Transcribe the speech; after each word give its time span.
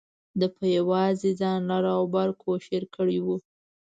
ده 0.39 0.47
په 0.55 0.63
یوازې 0.77 1.31
ځان 1.39 1.59
لر 1.69 1.83
او 1.95 2.03
بر 2.13 2.29
کوشیر 2.43 2.83
کړی 2.95 3.19
و. 3.25 3.27